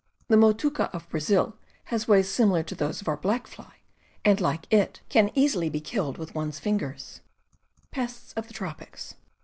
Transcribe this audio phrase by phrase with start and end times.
[0.29, 3.81] The motuca of Brazil has ways similar to those of our black fly,
[4.25, 7.21] and, like it, can easily be killed with one's fingers.